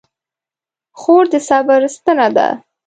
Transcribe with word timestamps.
خور 0.99 1.23
د 1.31 1.33
صبر 1.47 1.81
ستنه 1.95 2.27
ده. 2.35 2.47